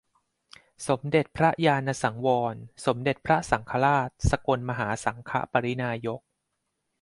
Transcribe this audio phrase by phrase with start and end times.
[0.87, 2.55] สมเด็จพระญาณสังวร
[2.85, 6.21] สมเด็จพระสังฆราช สกลมหาสังฆปริณานายก